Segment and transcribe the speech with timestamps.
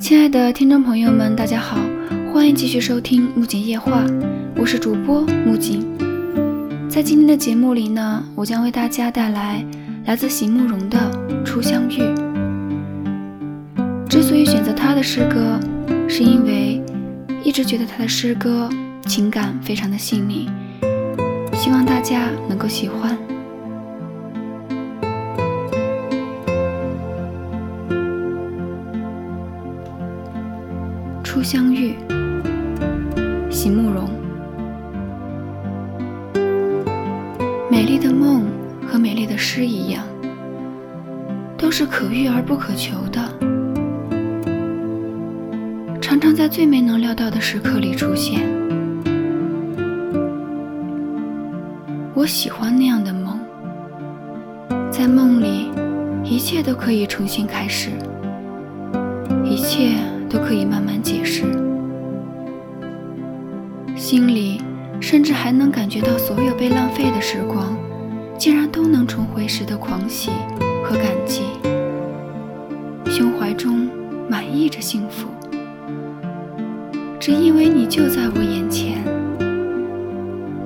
[0.00, 1.78] 亲爱的听众朋友们，大家好，
[2.32, 4.02] 欢迎继续收听木槿夜话，
[4.56, 5.86] 我是主播木槿。
[6.88, 9.62] 在今天的节目里呢，我将为大家带来
[10.06, 10.98] 来自席慕容的
[11.44, 12.00] 《初相遇》。
[14.08, 15.60] 之所以选择他的诗歌，
[16.08, 16.82] 是因为
[17.44, 18.70] 一直觉得他的诗歌
[19.04, 20.48] 情感非常的细腻，
[21.52, 23.16] 希望大家能够喜欢。
[31.32, 31.94] 初相遇，
[33.48, 34.10] 席慕容。
[37.70, 38.46] 美丽的梦
[38.84, 40.02] 和美丽的诗一样，
[41.56, 43.20] 都是可遇而不可求的，
[46.00, 48.40] 常常在最没能料到的时刻里出现。
[52.12, 53.38] 我喜欢那样的梦，
[54.90, 55.70] 在梦里，
[56.24, 57.90] 一切都可以重新开始，
[59.44, 59.94] 一切。
[60.30, 61.19] 都可以慢慢解，
[64.00, 64.62] 心里
[64.98, 67.76] 甚至还能感觉到所有被浪费的时光，
[68.38, 70.30] 竟然都能重回时的狂喜
[70.82, 71.42] 和感激，
[73.04, 73.90] 胸怀中
[74.26, 75.28] 满溢着幸福，
[77.20, 79.04] 只因为你就在我眼前，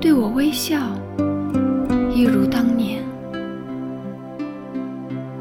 [0.00, 0.78] 对我微笑，
[2.14, 3.02] 一如当年。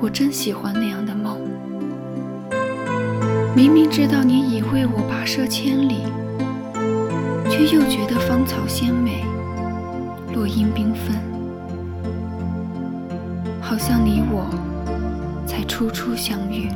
[0.02, 1.38] 我真喜欢那样的梦。
[3.56, 6.02] 明明知道你已为我跋涉千里，
[7.56, 9.24] 却又觉得芳草鲜美，
[10.34, 11.16] 落英缤纷，
[13.62, 14.50] 好像你我
[15.46, 16.72] 才初初相遇。